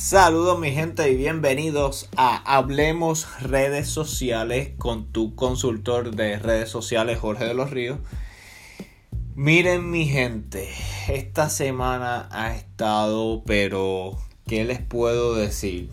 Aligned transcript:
Saludos 0.00 0.58
mi 0.58 0.72
gente 0.72 1.10
y 1.10 1.14
bienvenidos 1.14 2.08
a 2.16 2.38
Hablemos 2.56 3.28
redes 3.42 3.86
sociales 3.86 4.70
con 4.78 5.12
tu 5.12 5.34
consultor 5.34 6.16
de 6.16 6.38
redes 6.38 6.70
sociales 6.70 7.18
Jorge 7.18 7.44
de 7.44 7.52
los 7.52 7.68
Ríos. 7.68 7.98
Miren 9.34 9.90
mi 9.90 10.06
gente, 10.06 10.70
esta 11.08 11.50
semana 11.50 12.30
ha 12.32 12.56
estado, 12.56 13.42
pero 13.44 14.16
¿qué 14.46 14.64
les 14.64 14.80
puedo 14.80 15.34
decir? 15.34 15.90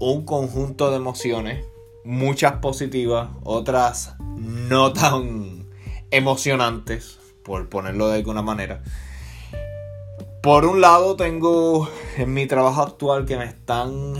Un 0.00 0.24
conjunto 0.24 0.90
de 0.90 0.96
emociones, 0.96 1.64
muchas 2.04 2.54
positivas, 2.54 3.30
otras 3.44 4.16
no 4.18 4.92
tan 4.92 5.68
emocionantes, 6.10 7.20
por 7.44 7.68
ponerlo 7.68 8.08
de 8.08 8.16
alguna 8.16 8.42
manera. 8.42 8.82
Por 10.44 10.66
un 10.66 10.82
lado 10.82 11.16
tengo 11.16 11.88
en 12.18 12.34
mi 12.34 12.46
trabajo 12.46 12.82
actual 12.82 13.24
que 13.24 13.38
me 13.38 13.46
están 13.46 14.12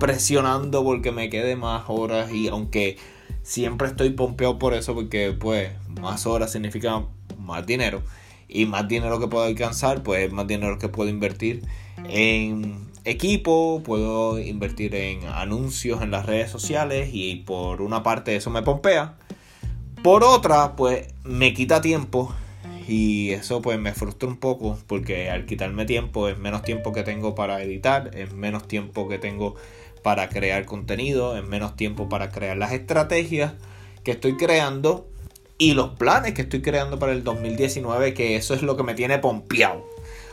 presionando 0.00 0.82
porque 0.82 1.12
me 1.12 1.30
quede 1.30 1.54
más 1.54 1.84
horas 1.86 2.32
y 2.32 2.48
aunque 2.48 2.96
siempre 3.44 3.86
estoy 3.86 4.10
pompeado 4.10 4.58
por 4.58 4.74
eso 4.74 4.96
porque 4.96 5.30
pues 5.30 5.70
más 6.00 6.26
horas 6.26 6.50
significa 6.50 7.04
más 7.38 7.64
dinero 7.64 8.02
y 8.48 8.66
más 8.66 8.88
dinero 8.88 9.20
que 9.20 9.28
puedo 9.28 9.44
alcanzar 9.44 10.02
pues 10.02 10.32
más 10.32 10.48
dinero 10.48 10.76
que 10.80 10.88
puedo 10.88 11.08
invertir 11.08 11.62
en 12.08 12.90
equipo, 13.04 13.80
puedo 13.84 14.40
invertir 14.40 14.96
en 14.96 15.24
anuncios 15.28 16.02
en 16.02 16.10
las 16.10 16.26
redes 16.26 16.50
sociales 16.50 17.10
y 17.12 17.36
por 17.36 17.80
una 17.80 18.02
parte 18.02 18.34
eso 18.34 18.50
me 18.50 18.62
pompea. 18.62 19.18
Por 20.02 20.24
otra 20.24 20.74
pues 20.74 21.14
me 21.22 21.54
quita 21.54 21.80
tiempo 21.80 22.34
y 22.86 23.30
eso 23.30 23.62
pues 23.62 23.78
me 23.78 23.94
frustra 23.94 24.28
un 24.28 24.36
poco 24.36 24.78
porque 24.86 25.30
al 25.30 25.46
quitarme 25.46 25.86
tiempo 25.86 26.28
es 26.28 26.38
menos 26.38 26.62
tiempo 26.62 26.92
que 26.92 27.02
tengo 27.02 27.34
para 27.34 27.62
editar, 27.62 28.10
es 28.14 28.32
menos 28.32 28.68
tiempo 28.68 29.08
que 29.08 29.18
tengo 29.18 29.54
para 30.02 30.28
crear 30.28 30.66
contenido, 30.66 31.36
es 31.36 31.44
menos 31.44 31.76
tiempo 31.76 32.08
para 32.08 32.30
crear 32.30 32.56
las 32.56 32.72
estrategias 32.72 33.54
que 34.02 34.12
estoy 34.12 34.36
creando 34.36 35.08
y 35.56 35.74
los 35.74 35.90
planes 35.90 36.34
que 36.34 36.42
estoy 36.42 36.62
creando 36.62 36.98
para 36.98 37.12
el 37.12 37.24
2019, 37.24 38.12
que 38.12 38.36
eso 38.36 38.54
es 38.54 38.62
lo 38.62 38.76
que 38.76 38.82
me 38.82 38.94
tiene 38.94 39.18
pompeado. 39.18 39.84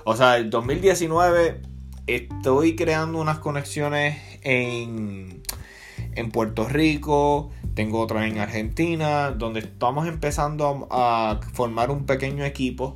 O 0.04 0.16
sea, 0.16 0.38
el 0.38 0.50
2019 0.50 1.62
estoy 2.08 2.76
creando 2.76 3.20
unas 3.20 3.40
conexiones 3.40 4.18
en, 4.42 5.42
en 6.16 6.32
Puerto 6.32 6.68
Rico, 6.68 7.52
tengo 7.74 8.00
otra 8.00 8.28
en 8.28 8.38
Argentina, 8.40 9.32
donde 9.32 9.62
estamos 9.62 10.08
empezando 10.08 10.88
a, 10.92 11.40
formar 11.54 11.92
un 11.92 12.06
pequeño 12.06 12.44
equipo 12.44 12.96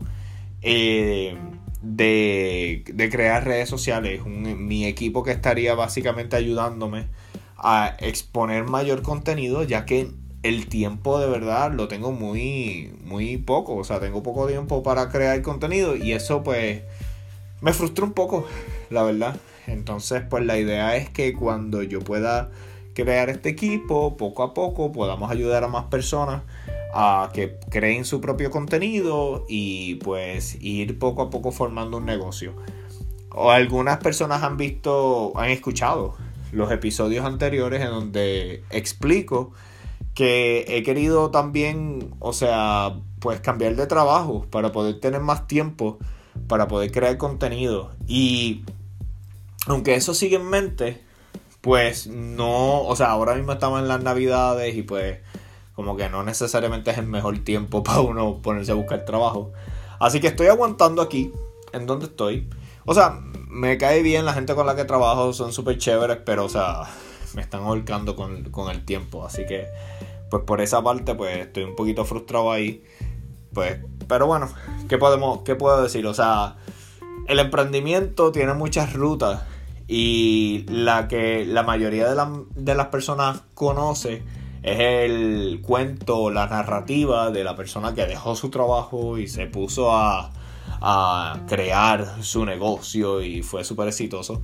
eh, 0.61 1.37
de, 1.81 2.83
crear 3.11 3.45
redes 3.45 3.69
sociales. 3.69 4.25
mi 4.25 4.85
equipo 4.85 5.23
que 5.23 5.31
estaría 5.31 5.75
básicamente 5.75 6.35
ayudándome 6.35 7.07
a 7.57 7.95
exponer 7.99 8.65
mayor 8.65 9.01
contenido, 9.01 9.63
ya 9.63 9.85
que 9.85 10.11
el 10.43 10.67
tiempo 10.67 11.19
de 11.19 11.27
verdad 11.27 11.71
lo 11.73 11.87
tengo 11.87 12.11
muy, 12.11 12.93
muy 13.03 13.37
poco. 13.37 13.75
O 13.75 13.83
sea, 13.83 13.99
tengo 13.99 14.21
poco 14.23 14.47
tiempo 14.47 14.83
para 14.83 15.09
crear 15.09 15.41
contenido 15.41 15.95
y 15.95 16.11
eso 16.13 16.43
pues 16.43 16.83
me 17.61 17.73
frustra 17.73 18.05
un 18.05 18.13
poco, 18.13 18.45
la 18.89 19.03
verdad. 19.03 19.37
Entonces, 19.67 20.21
pues 20.29 20.45
la 20.45 20.57
idea 20.57 20.95
es 20.97 21.09
que 21.09 21.33
cuando 21.33 21.81
yo 21.81 22.01
pueda 22.01 22.51
crear 22.95 23.29
este 23.29 23.49
equipo, 23.49 24.17
poco 24.17 24.41
a 24.41 24.55
poco 24.55 24.91
podamos 24.91 25.29
ayudar 25.29 25.63
a 25.63 25.67
más 25.67 25.85
personas 25.85 26.41
a 26.95 27.29
que 27.33 27.59
creen 27.69 28.05
su 28.05 28.21
propio 28.21 28.49
contenido 28.49 29.45
y 29.47 29.95
pues 29.95 30.57
ir 30.61 30.97
poco 30.97 31.21
a 31.21 31.29
poco 31.29 31.51
formando 31.51 31.97
un 31.97 32.05
negocio. 32.05 32.53
O 33.29 33.51
algunas 33.51 33.97
personas 33.97 34.41
han 34.41 34.57
visto, 34.57 35.33
han 35.35 35.49
escuchado 35.49 36.15
los 36.51 36.71
episodios 36.71 37.25
anteriores 37.25 37.81
en 37.81 37.89
donde 37.89 38.63
explico 38.71 39.51
que 40.13 40.65
he 40.69 40.83
querido 40.83 41.29
también, 41.29 42.15
o 42.19 42.31
sea, 42.31 42.95
pues 43.19 43.41
cambiar 43.41 43.75
de 43.75 43.85
trabajo 43.85 44.47
para 44.49 44.71
poder 44.71 45.01
tener 45.01 45.19
más 45.19 45.47
tiempo 45.47 45.99
para 46.47 46.67
poder 46.67 46.91
crear 46.91 47.17
contenido. 47.17 47.91
Y 48.07 48.63
aunque 49.67 49.95
eso 49.95 50.13
sigue 50.13 50.37
en 50.37 50.49
mente, 50.49 51.04
pues 51.65 52.05
no, 52.05 52.83
o 52.83 52.95
sea, 52.95 53.09
ahora 53.09 53.33
mismo 53.33 53.53
estamos 53.53 53.81
en 53.81 53.87
las 53.87 54.03
navidades 54.03 54.75
y 54.75 54.83
pues 54.83 55.17
como 55.73 55.97
que 55.97 56.09
no 56.09 56.21
necesariamente 56.21 56.91
es 56.91 56.99
el 56.99 57.07
mejor 57.07 57.39
tiempo 57.39 57.81
para 57.83 58.01
uno 58.01 58.37
ponerse 58.43 58.71
a 58.71 58.75
buscar 58.75 59.03
trabajo. 59.03 59.51
Así 59.99 60.19
que 60.19 60.27
estoy 60.27 60.45
aguantando 60.45 61.01
aquí, 61.01 61.33
en 61.73 61.87
donde 61.87 62.05
estoy. 62.05 62.47
O 62.85 62.93
sea, 62.93 63.19
me 63.49 63.79
cae 63.79 64.03
bien 64.03 64.25
la 64.25 64.33
gente 64.33 64.53
con 64.53 64.67
la 64.67 64.75
que 64.75 64.85
trabajo, 64.85 65.33
son 65.33 65.53
súper 65.53 65.79
chéveres, 65.79 66.19
pero 66.23 66.45
o 66.45 66.49
sea, 66.49 66.83
me 67.33 67.41
están 67.41 67.63
ahorcando 67.63 68.15
con, 68.15 68.43
con 68.51 68.69
el 68.69 68.85
tiempo. 68.85 69.25
Así 69.25 69.43
que, 69.47 69.65
pues 70.29 70.43
por 70.43 70.61
esa 70.61 70.83
parte, 70.83 71.15
pues 71.15 71.47
estoy 71.47 71.63
un 71.63 71.75
poquito 71.75 72.05
frustrado 72.05 72.51
ahí. 72.51 72.83
Pues, 73.55 73.79
pero 74.07 74.27
bueno, 74.27 74.49
¿qué 74.87 74.99
podemos, 74.99 75.39
qué 75.41 75.55
puedo 75.55 75.81
decir? 75.81 76.05
O 76.05 76.13
sea, 76.13 76.57
el 77.27 77.39
emprendimiento 77.39 78.31
tiene 78.31 78.53
muchas 78.53 78.93
rutas 78.93 79.41
y 79.87 80.65
la 80.67 81.07
que 81.07 81.45
la 81.45 81.63
mayoría 81.63 82.07
de, 82.09 82.75
las 82.75 82.87
personas 82.87 83.43
conoce 83.53 84.23
es 84.63 84.79
el 84.79 85.61
cuento, 85.61 86.31
la 86.31 86.47
narrativa 86.47 87.29
de 87.29 87.43
la 87.43 87.55
persona 87.55 87.93
que 87.93 88.05
dejó 88.07 88.35
su 88.35 88.49
trabajo 88.49 89.19
y 89.19 89.27
se 89.27 89.45
puso 89.45 89.95
a, 89.95 90.31
crear 91.47 92.23
su 92.23 92.45
negocio 92.45 93.21
y 93.21 93.41
fue 93.41 93.63
súper 93.63 93.87
exitoso. 93.87 94.41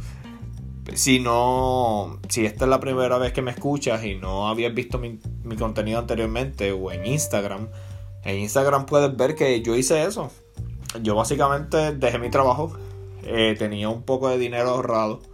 Si 0.93 1.19
no, 1.19 2.19
si 2.29 2.45
esta 2.45 2.65
es 2.65 2.69
la 2.69 2.79
primera 2.79 3.17
vez 3.19 3.31
que 3.31 3.43
me 3.43 3.51
escuchas 3.51 4.03
y 4.03 4.15
no 4.15 4.47
habías 4.47 4.73
visto 4.73 4.97
mi, 4.97 5.19
contenido 5.57 5.99
anteriormente 5.99 6.71
o 6.71 6.91
en 6.91 7.05
Instagram, 7.05 7.67
en 8.23 8.39
Instagram 8.39 8.85
puedes 8.87 9.15
ver 9.15 9.35
que 9.35 9.61
yo 9.61 9.75
hice 9.75 10.03
eso. 10.03 10.31
Yo 11.01 11.15
básicamente 11.15 11.93
dejé 11.93 12.17
mi 12.17 12.31
trabajo, 12.31 12.75
eh, 13.23 13.55
tenía 13.57 13.89
un 13.89 14.03
poco 14.03 14.29
de 14.29 14.37
dinero 14.39 14.69
ahorrado 14.69 15.30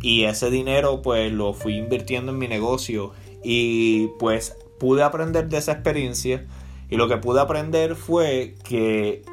y 0.00 0.24
ese 0.24 0.50
dinero 0.50 1.02
pues 1.02 1.32
lo 1.32 1.52
fui 1.54 1.76
invirtiendo 1.76 2.32
en 2.32 2.38
mi 2.38 2.48
negocio 2.48 3.12
y 3.42 4.08
pues 4.18 4.56
pude 4.78 5.02
aprender 5.02 5.48
de 5.48 5.58
esa 5.58 5.72
experiencia 5.72 6.46
y 6.90 6.96
lo 6.96 7.08
que 7.08 7.16
pude 7.16 7.40
aprender 7.40 7.96
fue 7.96 8.54
que 8.64 9.24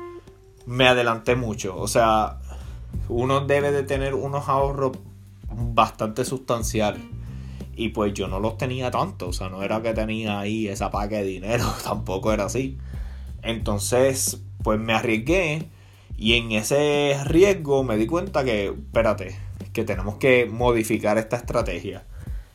me 0.65 0.87
adelanté 0.87 1.35
mucho. 1.35 1.77
O 1.77 1.87
sea, 1.87 2.39
uno 3.09 3.41
debe 3.41 3.71
de 3.71 3.83
tener 3.83 4.13
unos 4.13 4.47
ahorros 4.47 4.97
bastante 5.51 6.25
sustanciales. 6.25 7.01
Y 7.75 7.89
pues 7.89 8.13
yo 8.13 8.27
no 8.27 8.39
los 8.39 8.57
tenía 8.57 8.91
tanto. 8.91 9.29
O 9.29 9.33
sea, 9.33 9.49
no 9.49 9.63
era 9.63 9.81
que 9.81 9.93
tenía 9.93 10.39
ahí 10.39 10.67
esa 10.67 10.91
paca 10.91 11.17
de 11.17 11.23
dinero. 11.23 11.65
Tampoco 11.83 12.31
era 12.31 12.45
así. 12.45 12.77
Entonces, 13.41 14.41
pues 14.63 14.79
me 14.79 14.93
arriesgué. 14.93 15.69
Y 16.17 16.33
en 16.33 16.51
ese 16.51 17.17
riesgo 17.25 17.83
me 17.83 17.97
di 17.97 18.05
cuenta 18.05 18.43
que, 18.43 18.67
espérate, 18.67 19.35
que 19.73 19.83
tenemos 19.83 20.17
que 20.17 20.45
modificar 20.45 21.17
esta 21.17 21.37
estrategia. 21.37 22.05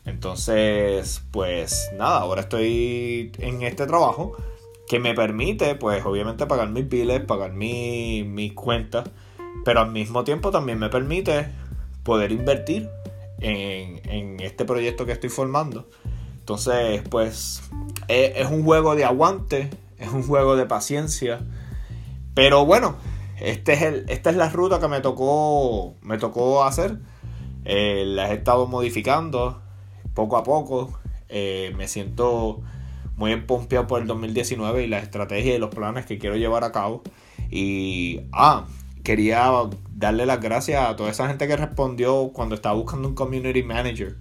Entonces, 0.04 1.22
pues 1.32 1.90
nada, 1.96 2.18
ahora 2.18 2.42
estoy 2.42 3.32
en 3.38 3.62
este 3.62 3.86
trabajo 3.86 4.36
que 4.88 5.00
me 5.00 5.14
permite, 5.14 5.74
pues 5.74 6.04
obviamente 6.04 6.46
pagar 6.46 6.70
mis 6.70 6.88
biles, 6.88 7.20
pagar 7.22 7.52
mis 7.52 8.52
cuentas, 8.52 9.10
pero 9.64 9.80
al 9.80 9.90
mismo 9.90 10.22
tiempo 10.22 10.52
también 10.52 10.78
me 10.78 10.88
permite 10.88 11.48
poder 12.04 12.30
invertir 12.30 12.88
en, 13.40 14.00
en 14.08 14.40
este 14.40 14.64
proyecto 14.64 15.06
que 15.06 15.12
estoy 15.12 15.28
formando. 15.28 15.88
Entonces, 16.38 17.02
pues 17.10 17.62
es, 18.06 18.36
es 18.36 18.48
un 18.48 18.62
juego 18.64 18.94
de 18.94 19.04
aguante, 19.04 19.70
es 19.98 20.08
un 20.10 20.22
juego 20.22 20.54
de 20.54 20.66
paciencia, 20.66 21.40
pero 22.34 22.64
bueno, 22.64 22.96
este 23.46 23.74
es 23.74 23.82
el, 23.82 24.04
esta 24.08 24.30
es 24.30 24.36
la 24.36 24.48
ruta 24.48 24.80
que 24.80 24.88
me 24.88 25.00
tocó, 25.00 25.94
me 26.02 26.18
tocó 26.18 26.64
hacer. 26.64 26.98
Eh, 27.64 28.02
la 28.04 28.32
he 28.32 28.34
estado 28.34 28.66
modificando 28.66 29.62
poco 30.14 30.36
a 30.36 30.42
poco. 30.42 30.98
Eh, 31.28 31.72
me 31.76 31.86
siento 31.86 32.60
muy 33.16 33.30
empompeado 33.30 33.86
por 33.86 34.02
el 34.02 34.08
2019 34.08 34.82
y 34.82 34.88
la 34.88 34.98
estrategia 34.98 35.54
y 35.54 35.58
los 35.58 35.72
planes 35.72 36.06
que 36.06 36.18
quiero 36.18 36.34
llevar 36.34 36.64
a 36.64 36.72
cabo. 36.72 37.04
Y, 37.48 38.22
ah, 38.32 38.66
quería 39.04 39.52
darle 39.92 40.26
las 40.26 40.40
gracias 40.40 40.84
a 40.84 40.96
toda 40.96 41.10
esa 41.10 41.28
gente 41.28 41.46
que 41.46 41.56
respondió 41.56 42.32
cuando 42.32 42.56
estaba 42.56 42.74
buscando 42.74 43.06
un 43.06 43.14
community 43.14 43.62
manager 43.62 44.16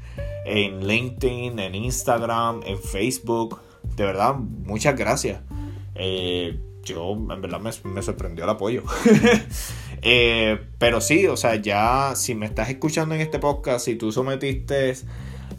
en 0.45 0.85
LinkedIn, 0.85 1.57
en 1.57 1.73
Instagram, 1.73 2.61
en 2.63 2.77
Facebook. 2.77 3.59
De 3.95 4.05
verdad, 4.05 4.35
muchas 4.35 4.95
gracias. 4.95 5.41
Eh, 5.95 6.59
yo 6.85 7.13
en 7.13 7.41
verdad 7.41 7.59
me, 7.59 8.01
sorprendió 8.01 8.43
el 8.45 8.49
apoyo. 8.49 8.83
Eh, 10.07 10.59
pero 10.77 11.01
sí, 11.01 11.25
o 11.25 11.35
sea, 11.35 11.55
ya 11.55 12.13
si 12.15 12.35
me 12.35 12.45
estás 12.45 12.69
escuchando 12.69 13.15
en 13.15 13.21
este 13.21 13.39
podcast, 13.39 13.85
si 13.85 13.95
tú 13.95 14.11
sometiste 14.11 14.93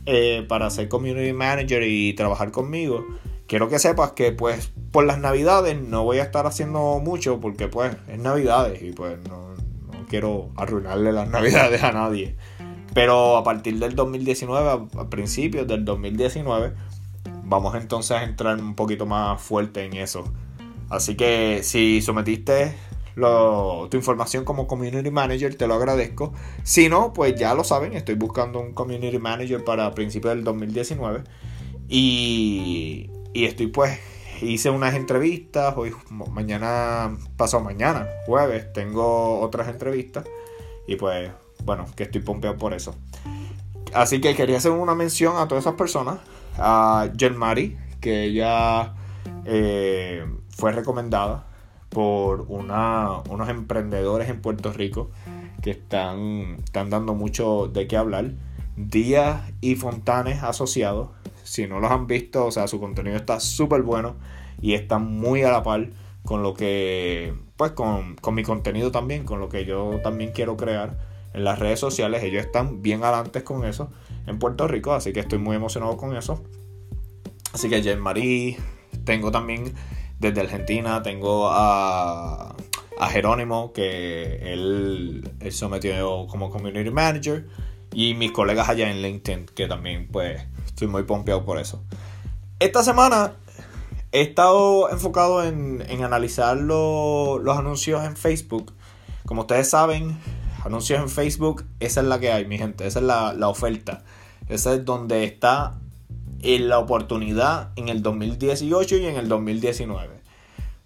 eh, 0.04 0.44
para 0.48 0.70
ser 0.70 0.88
community 0.88 1.32
manager 1.32 1.82
y 1.82 2.12
trabajar 2.12 2.52
conmigo, 2.52 3.04
quiero 3.48 3.68
que 3.68 3.80
sepas 3.80 4.12
que 4.12 4.30
pues 4.30 4.72
por 4.92 5.04
las 5.04 5.18
navidades 5.18 5.80
no 5.80 6.04
voy 6.04 6.18
a 6.18 6.22
estar 6.22 6.46
haciendo 6.46 7.00
mucho 7.00 7.40
porque 7.40 7.66
pues 7.66 7.96
es 8.06 8.20
navidades 8.20 8.80
y 8.82 8.92
pues 8.92 9.18
no, 9.28 9.54
no 9.92 10.06
quiero 10.08 10.50
arruinarle 10.54 11.12
las 11.12 11.28
navidades 11.30 11.82
a 11.82 11.90
nadie. 11.90 12.36
Pero 12.94 13.36
a 13.36 13.42
partir 13.42 13.78
del 13.78 13.96
2019, 13.96 14.88
a 14.96 15.10
principios 15.10 15.66
del 15.66 15.84
2019, 15.84 16.72
vamos 17.44 17.74
entonces 17.74 18.16
a 18.16 18.24
entrar 18.24 18.58
un 18.58 18.74
poquito 18.74 19.06
más 19.06 19.40
fuerte 19.40 19.84
en 19.84 19.94
eso. 19.94 20.24
Así 20.88 21.16
que 21.16 21.62
si 21.62 22.00
sometiste 22.00 22.74
tu 23.16 23.96
información 23.96 24.44
como 24.44 24.66
community 24.66 25.10
manager, 25.10 25.54
te 25.56 25.66
lo 25.66 25.74
agradezco. 25.74 26.32
Si 26.62 26.88
no, 26.88 27.12
pues 27.12 27.34
ya 27.34 27.54
lo 27.54 27.64
saben, 27.64 27.94
estoy 27.94 28.14
buscando 28.14 28.60
un 28.60 28.72
community 28.72 29.18
manager 29.18 29.64
para 29.64 29.90
principios 29.92 30.34
del 30.34 30.44
2019. 30.44 31.24
Y, 31.88 33.10
y 33.32 33.44
estoy 33.44 33.68
pues, 33.68 33.98
hice 34.42 34.70
unas 34.70 34.94
entrevistas, 34.94 35.74
hoy, 35.76 35.92
mañana, 36.10 37.16
pasado 37.36 37.62
mañana, 37.62 38.06
jueves, 38.26 38.72
tengo 38.72 39.40
otras 39.40 39.68
entrevistas. 39.68 40.24
Y 40.86 40.96
pues, 40.96 41.30
bueno, 41.64 41.86
que 41.96 42.04
estoy 42.04 42.20
pompeado 42.20 42.56
por 42.58 42.74
eso. 42.74 42.94
Así 43.94 44.20
que 44.20 44.34
quería 44.34 44.58
hacer 44.58 44.72
una 44.72 44.94
mención 44.94 45.36
a 45.38 45.48
todas 45.48 45.64
esas 45.64 45.74
personas. 45.74 46.18
A 46.58 47.10
Jen 47.16 47.36
Mari, 47.36 47.76
que 48.00 48.24
ella 48.24 48.94
eh, 49.44 50.24
fue 50.56 50.72
recomendada 50.72 51.46
por 51.90 52.46
unos 52.48 53.48
emprendedores 53.48 54.28
en 54.28 54.40
Puerto 54.40 54.72
Rico 54.72 55.10
que 55.62 55.70
están, 55.70 56.56
están 56.64 56.90
dando 56.90 57.14
mucho 57.14 57.68
de 57.68 57.86
qué 57.86 57.96
hablar. 57.96 58.32
Díaz 58.76 59.52
y 59.60 59.76
Fontanes 59.76 60.42
asociados. 60.42 61.10
Si 61.44 61.66
no 61.66 61.78
los 61.78 61.90
han 61.90 62.06
visto, 62.06 62.46
o 62.46 62.50
sea, 62.50 62.68
su 62.68 62.80
contenido 62.80 63.16
está 63.16 63.38
súper 63.38 63.82
bueno 63.82 64.16
y 64.60 64.74
está 64.74 64.98
muy 64.98 65.42
a 65.42 65.52
la 65.52 65.62
par 65.62 65.90
con 66.24 66.42
lo 66.42 66.54
que, 66.54 67.34
pues 67.56 67.72
con, 67.72 68.16
con 68.16 68.34
mi 68.34 68.42
contenido 68.42 68.90
también, 68.90 69.24
con 69.24 69.38
lo 69.38 69.48
que 69.48 69.64
yo 69.64 70.00
también 70.02 70.32
quiero 70.32 70.56
crear 70.56 70.98
en 71.34 71.44
las 71.44 71.58
redes 71.58 71.78
sociales. 71.78 72.22
Ellos 72.24 72.44
están 72.44 72.82
bien 72.82 73.04
adelante 73.04 73.44
con 73.44 73.64
eso 73.64 73.90
en 74.26 74.38
Puerto 74.38 74.66
Rico, 74.66 74.92
así 74.92 75.12
que 75.12 75.20
estoy 75.20 75.38
muy 75.38 75.54
emocionado 75.54 75.96
con 75.96 76.16
eso. 76.16 76.42
Así 77.52 77.68
que 77.68 77.82
Jen 77.82 78.00
Marie, 78.00 78.58
tengo 79.04 79.30
también 79.30 79.72
desde 80.18 80.40
Argentina 80.40 81.02
tengo 81.02 81.48
a, 81.50 82.54
Jerónimo, 83.10 83.72
que 83.72 84.52
él, 84.52 85.30
él 85.40 85.52
sometió 85.52 86.26
como 86.28 86.50
community 86.50 86.90
manager. 86.90 87.46
Y 87.92 88.14
mis 88.14 88.32
colegas 88.32 88.68
allá 88.68 88.90
en 88.90 89.00
LinkedIn, 89.00 89.46
que 89.46 89.66
también 89.68 90.08
pues 90.10 90.42
estoy 90.66 90.88
muy 90.88 91.04
pompeado 91.04 91.44
por 91.44 91.58
eso. 91.58 91.82
Esta 92.58 92.82
semana 92.82 93.36
he 94.12 94.22
estado 94.22 94.90
enfocado 94.90 95.44
en, 95.44 95.82
analizar 96.02 96.58
los 96.58 97.58
anuncios 97.58 98.04
en 98.04 98.16
Facebook. 98.16 98.74
Como 99.24 99.42
ustedes 99.42 99.70
saben, 99.70 100.18
anuncios 100.64 101.00
en 101.00 101.08
Facebook, 101.08 101.64
esa 101.80 102.00
es 102.00 102.06
la 102.06 102.20
que 102.20 102.32
hay, 102.32 102.44
mi 102.44 102.58
gente. 102.58 102.86
Esa 102.86 102.98
es 102.98 103.04
la 103.04 103.48
oferta. 103.48 104.04
Esa 104.48 104.74
es 104.74 104.84
donde 104.84 105.24
está 105.24 105.78
en 106.42 106.68
la 106.68 106.78
oportunidad 106.78 107.70
en 107.76 107.88
el 107.88 108.02
2018 108.02 108.96
y 108.96 109.06
en 109.06 109.16
el 109.16 109.28
2019. 109.28 110.20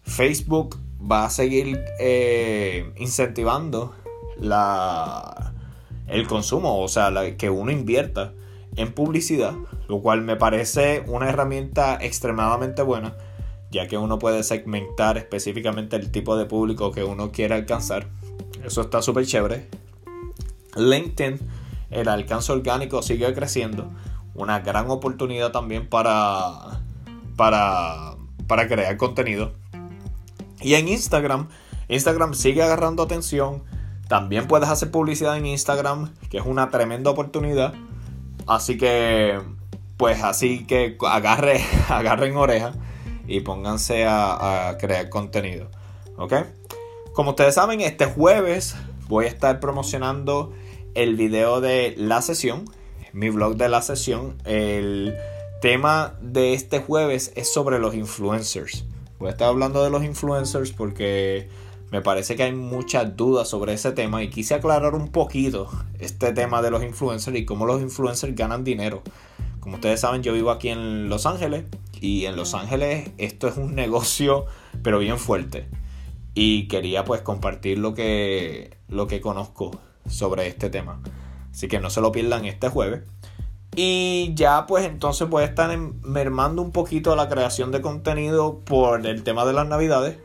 Facebook 0.02 0.79
va 1.00 1.25
a 1.25 1.31
seguir 1.31 1.81
eh, 1.99 2.93
incentivando 2.97 3.94
la, 4.38 5.52
el 6.08 6.26
consumo, 6.26 6.81
o 6.81 6.88
sea, 6.88 7.12
que 7.37 7.50
uno 7.50 7.70
invierta 7.70 8.32
en 8.76 8.93
publicidad, 8.93 9.55
lo 9.88 10.00
cual 10.00 10.23
me 10.23 10.37
parece 10.37 11.02
una 11.06 11.29
herramienta 11.29 11.99
extremadamente 12.00 12.82
buena, 12.82 13.17
ya 13.70 13.87
que 13.87 13.99
uno 13.99 14.19
puede 14.19 14.43
segmentar 14.43 15.19
específicamente 15.19 15.97
el 15.97 16.11
tipo 16.11 16.37
de 16.37 16.47
público 16.47 16.93
que 16.93 17.05
uno 17.05 17.32
quiere 17.32 17.55
alcanzar. 17.55 18.08
Eso 18.64 18.82
está 18.82 19.02
súper 19.02 19.26
chévere. 19.26 19.69
LinkedIn, 20.76 21.38
el 21.91 22.08
alcance 22.08 22.52
orgánico 22.52 23.02
sigue 23.02 23.32
creciendo 23.35 23.91
una 24.34 24.60
gran 24.60 24.90
oportunidad 24.90 25.52
también 25.52 25.88
para, 25.88 26.80
para, 27.36 28.16
para 28.46 28.68
crear 28.68 28.96
contenido. 28.96 29.52
Y 30.60 30.74
en 30.74 30.88
Instagram, 30.88 31.48
Instagram 31.88 32.34
sigue 32.34 32.62
agarrando 32.62 33.02
atención. 33.02 33.64
También 34.08 34.46
puedes 34.46 34.68
hacer 34.68 34.90
publicidad 34.90 35.36
en 35.36 35.46
Instagram, 35.46 36.12
que 36.30 36.38
es 36.38 36.46
una 36.46 36.70
tremenda 36.70 37.10
oportunidad. 37.10 37.74
Así 38.46 38.76
que, 38.76 39.40
pues 39.96 40.22
así 40.22 40.66
que 40.66 40.96
agarre, 41.08 41.60
agarren 41.88 42.36
oreja 42.36 42.72
y 43.26 43.40
pónganse 43.40 44.06
a, 44.06 44.68
a 44.68 44.78
crear 44.78 45.08
contenido. 45.08 45.70
¿Ok? 46.16 46.34
Como 47.14 47.30
ustedes 47.30 47.54
saben, 47.54 47.80
este 47.80 48.06
jueves 48.06 48.76
voy 49.08 49.24
a 49.24 49.28
estar 49.28 49.60
promocionando 49.60 50.52
el 50.94 51.16
video 51.16 51.60
de 51.60 51.94
la 51.96 52.22
sesión 52.22 52.64
mi 53.12 53.30
blog 53.30 53.56
de 53.56 53.68
la 53.68 53.82
sesión. 53.82 54.36
El 54.44 55.14
tema 55.60 56.14
de 56.20 56.54
este 56.54 56.80
jueves 56.80 57.32
es 57.36 57.52
sobre 57.52 57.78
los 57.78 57.94
influencers. 57.94 58.84
Voy 59.18 59.28
a 59.28 59.32
estar 59.32 59.48
hablando 59.48 59.84
de 59.84 59.90
los 59.90 60.02
influencers 60.04 60.72
porque 60.72 61.48
me 61.90 62.00
parece 62.00 62.36
que 62.36 62.44
hay 62.44 62.52
muchas 62.52 63.16
dudas 63.16 63.48
sobre 63.48 63.72
ese 63.72 63.92
tema 63.92 64.22
y 64.22 64.30
quise 64.30 64.54
aclarar 64.54 64.94
un 64.94 65.08
poquito 65.08 65.68
este 65.98 66.32
tema 66.32 66.62
de 66.62 66.70
los 66.70 66.82
influencers 66.82 67.36
y 67.36 67.44
cómo 67.44 67.66
los 67.66 67.82
influencers 67.82 68.34
ganan 68.34 68.64
dinero. 68.64 69.02
Como 69.58 69.74
ustedes 69.74 70.00
saben, 70.00 70.22
yo 70.22 70.32
vivo 70.32 70.50
aquí 70.50 70.68
en 70.68 71.08
Los 71.08 71.26
Ángeles 71.26 71.64
y 72.00 72.24
en 72.24 72.36
Los 72.36 72.54
Ángeles 72.54 73.10
esto 73.18 73.48
es 73.48 73.56
un 73.56 73.74
negocio 73.76 74.46
pero 74.82 74.98
bien 74.98 75.18
fuerte. 75.18 75.66
Y 76.34 76.68
quería 76.68 77.04
pues 77.04 77.22
compartir 77.22 77.78
lo 77.78 77.92
que, 77.92 78.76
lo 78.88 79.06
que 79.06 79.20
conozco 79.20 79.80
sobre 80.08 80.46
este 80.46 80.70
tema. 80.70 81.02
Así 81.60 81.68
que 81.68 81.78
no 81.78 81.90
se 81.90 82.00
lo 82.00 82.10
pierdan 82.10 82.46
este 82.46 82.70
jueves. 82.70 83.02
Y 83.76 84.32
ya 84.34 84.64
pues 84.66 84.86
entonces 84.86 85.28
a 85.30 85.44
estar 85.44 85.76
mermando 85.76 86.62
un 86.62 86.72
poquito 86.72 87.14
la 87.16 87.28
creación 87.28 87.70
de 87.70 87.82
contenido 87.82 88.60
por 88.60 89.06
el 89.06 89.22
tema 89.24 89.44
de 89.44 89.52
las 89.52 89.68
navidades. 89.68 90.16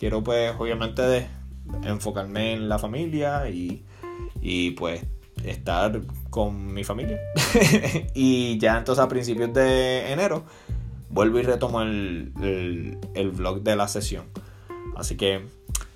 Quiero 0.00 0.24
pues 0.24 0.52
obviamente 0.58 1.28
enfocarme 1.84 2.54
en 2.54 2.68
la 2.68 2.80
familia 2.80 3.48
y, 3.48 3.84
y 4.42 4.72
pues 4.72 5.04
estar 5.44 6.00
con 6.28 6.74
mi 6.74 6.82
familia. 6.82 7.20
y 8.14 8.58
ya 8.58 8.76
entonces 8.76 9.04
a 9.04 9.06
principios 9.06 9.54
de 9.54 10.10
enero 10.10 10.42
vuelvo 11.08 11.38
y 11.38 11.42
retomo 11.42 11.82
el, 11.82 12.32
el, 12.42 12.98
el 13.14 13.30
vlog 13.30 13.62
de 13.62 13.76
la 13.76 13.86
sesión. 13.86 14.24
Así 14.96 15.16
que 15.16 15.46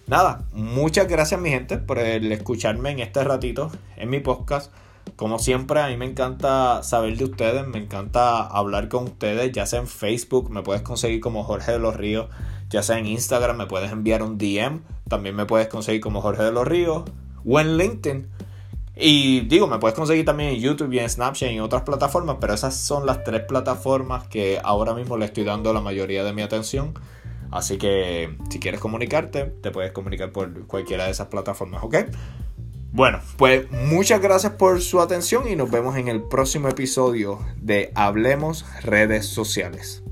nada, 0.07 0.47
muchas 0.53 1.09
gracias 1.09 1.41
mi 1.41 1.51
gente 1.51 1.79
por 1.79 1.99
el 1.99 2.31
escucharme 2.31 2.93
en 2.93 3.01
este 3.01 3.25
ratito 3.25 3.73
en 3.97 4.09
mi 4.09 4.21
podcast. 4.21 4.73
Como 5.17 5.39
siempre, 5.39 5.81
a 5.81 5.89
mí 5.89 5.97
me 5.97 6.07
encanta 6.07 6.83
saber 6.83 7.17
de 7.17 7.25
ustedes, 7.25 7.67
me 7.67 7.79
encanta 7.79 8.41
hablar 8.43 8.89
con 8.89 9.05
ustedes, 9.05 9.53
ya 9.53 9.65
sea 9.65 9.79
en 9.79 9.87
Facebook, 9.87 10.51
me 10.51 10.63
puedes 10.63 10.83
conseguir 10.83 11.21
como 11.21 11.45
Jorge 11.45 11.73
de 11.73 11.79
los 11.79 11.97
Ríos, 11.97 12.27
ya 12.69 12.83
sea 12.83 12.99
en 12.99 13.07
Instagram, 13.07 13.57
me 13.57 13.67
puedes 13.67 13.93
enviar 13.93 14.23
un 14.25 14.39
DM, 14.39 14.81
también 15.09 15.37
me 15.37 15.47
puedes 15.47 15.69
conseguir 15.69 16.01
como 16.01 16.21
Jorge 16.21 16.43
de 16.43 16.51
los 16.51 16.67
Ríos, 16.67 17.05
o 17.47 17.61
en 17.61 17.77
LinkedIn. 17.77 18.29
Y 18.97 19.41
digo, 19.43 19.67
me 19.69 19.79
puedes 19.79 19.97
conseguir 19.97 20.25
también 20.25 20.51
en 20.51 20.61
YouTube 20.61 20.93
y 20.93 20.99
en 20.99 21.09
Snapchat 21.09 21.51
y 21.51 21.55
en 21.55 21.61
otras 21.61 21.83
plataformas, 21.83 22.39
pero 22.41 22.55
esas 22.55 22.77
son 22.77 23.07
las 23.07 23.23
tres 23.23 23.43
plataformas 23.43 24.27
que 24.27 24.61
ahora 24.63 24.95
mismo 24.95 25.17
le 25.17 25.27
estoy 25.27 25.45
dando 25.45 25.73
la 25.73 25.81
mayoría 25.81 26.25
de 26.25 26.33
mi 26.33 26.43
atención. 26.43 26.95
Así 27.51 27.79
que 27.79 28.37
si 28.51 28.59
quieres 28.59 28.81
comunicarte, 28.81 29.45
te 29.45 29.71
puedes 29.71 29.93
comunicar 29.93 30.33
por 30.33 30.67
cualquiera 30.67 31.05
de 31.05 31.13
esas 31.13 31.29
plataformas, 31.29 31.85
¿ok? 31.85 31.97
Bueno, 32.95 33.19
pues 33.39 33.69
muchas 33.73 34.21
gracias 34.21 34.53
por 34.53 34.81
su 34.81 35.01
atención 35.01 35.49
y 35.49 35.57
nos 35.57 35.69
vemos 35.69 35.97
en 35.97 36.07
el 36.07 36.23
próximo 36.23 36.69
episodio 36.69 37.41
de 37.61 37.91
Hablemos 37.97 38.65
redes 38.85 39.27
sociales. 39.27 40.04